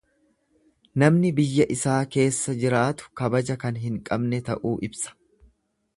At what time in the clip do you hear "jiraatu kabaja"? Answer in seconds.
2.65-3.61